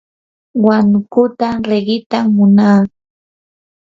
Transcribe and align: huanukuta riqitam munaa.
huanukuta 0.61 1.47
riqitam 1.69 2.25
munaa. 2.35 2.79